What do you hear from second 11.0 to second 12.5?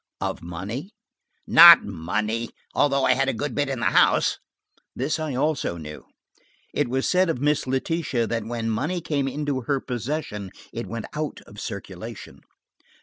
out of circulation.